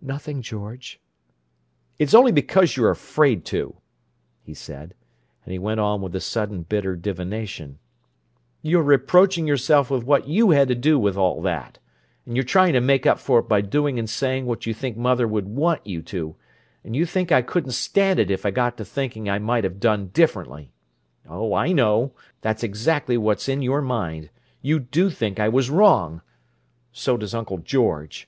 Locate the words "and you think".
16.82-17.30